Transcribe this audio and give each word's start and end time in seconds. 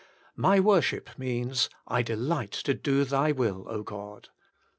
My 0.35 0.59
worship 0.59 1.11
means:" 1.15 1.69
I 1.87 2.01
delight 2.01 2.49
to 2.53 2.73
do 2.73 3.03
Thy 3.03 3.31
Will, 3.31 3.61
God." 3.83 4.29